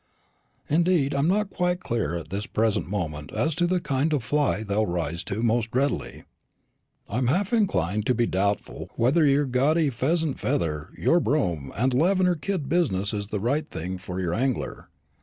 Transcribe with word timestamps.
Indeed, 0.67 1.13
I'm 1.13 1.27
not 1.27 1.51
quite 1.51 1.79
clear 1.79 2.17
at 2.17 2.29
this 2.31 2.47
present 2.47 2.89
moment 2.89 3.31
as 3.33 3.53
to 3.53 3.67
the 3.67 3.79
kind 3.79 4.13
of 4.13 4.23
fly 4.23 4.63
they'll 4.63 4.87
rise 4.87 5.23
to 5.25 5.43
most 5.43 5.69
readily. 5.75 6.23
I'm 7.07 7.27
half 7.27 7.53
inclined 7.53 8.07
to 8.07 8.15
be 8.15 8.25
doubtful 8.25 8.89
whether 8.95 9.27
your 9.27 9.45
gaudy 9.45 9.91
pheasant 9.91 10.39
feather, 10.39 10.89
your 10.97 11.19
brougham 11.19 11.71
and 11.77 11.93
lavender 11.93 12.33
kid 12.33 12.67
business 12.67 13.13
is 13.13 13.27
the 13.27 13.39
right 13.39 13.69
thing 13.69 13.99
for 13.99 14.19
your 14.19 14.33
angler. 14.33 14.89